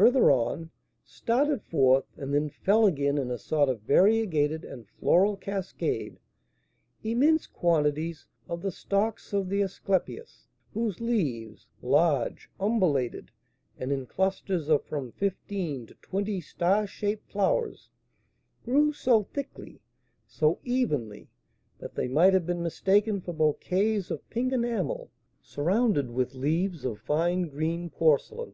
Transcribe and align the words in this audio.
Farther 0.00 0.30
on, 0.30 0.70
started 1.04 1.60
forth, 1.60 2.04
and 2.16 2.32
then 2.32 2.50
fell 2.50 2.86
again 2.86 3.18
in 3.18 3.32
a 3.32 3.36
sort 3.36 3.68
of 3.68 3.80
variegated 3.80 4.64
and 4.64 4.86
floral 4.86 5.36
cascade, 5.36 6.20
immense 7.02 7.48
quantities 7.48 8.28
of 8.48 8.62
the 8.62 8.70
stalks 8.70 9.32
of 9.32 9.48
the 9.48 9.60
asclepias, 9.60 10.46
whose 10.72 11.00
leaves, 11.00 11.66
large, 11.82 12.48
umbellated, 12.60 13.32
and 13.76 13.90
in 13.90 14.06
clusters 14.06 14.68
of 14.68 14.84
from 14.84 15.10
fifteen 15.10 15.84
to 15.86 15.94
twenty 15.94 16.40
star 16.40 16.86
shaped 16.86 17.28
flowers, 17.28 17.90
grew 18.64 18.92
so 18.92 19.24
thickly, 19.24 19.80
so 20.28 20.60
evenly, 20.62 21.28
that 21.80 21.96
they 21.96 22.06
might 22.06 22.34
have 22.34 22.46
been 22.46 22.62
mistaken 22.62 23.20
for 23.20 23.32
bouquets 23.32 24.12
of 24.12 24.30
pink 24.30 24.52
enamel 24.52 25.10
surrounded 25.42 26.12
with 26.12 26.36
leaves 26.36 26.84
of 26.84 27.00
fine 27.00 27.48
green 27.48 27.90
porcelain. 27.90 28.52